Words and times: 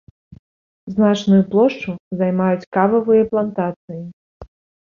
Значную 0.93 1.41
плошчу 1.51 1.91
займаюць 2.21 2.69
кававыя 2.79 3.23
плантацыі. 3.35 4.01